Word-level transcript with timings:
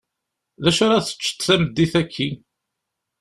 Dacu 0.63 0.81
ara 0.85 1.05
teččeḍ 1.07 1.39
tameddit-aki? 1.45 2.29